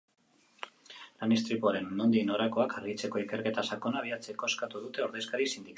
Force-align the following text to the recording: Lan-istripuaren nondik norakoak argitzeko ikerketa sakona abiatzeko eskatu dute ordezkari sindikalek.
Lan-istripuaren 1.23 1.91
nondik 1.99 2.27
norakoak 2.31 2.75
argitzeko 2.81 3.25
ikerketa 3.27 3.69
sakona 3.75 4.05
abiatzeko 4.05 4.53
eskatu 4.55 4.85
dute 4.89 5.07
ordezkari 5.09 5.51
sindikalek. 5.51 5.69